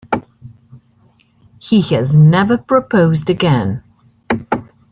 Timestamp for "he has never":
1.59-2.57